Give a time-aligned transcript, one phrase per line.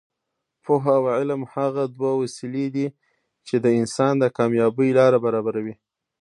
[0.63, 2.87] پوهه او علم هغه دوه وسلې دي
[3.47, 5.75] چې د انسان د کامیابۍ لاره برابروي.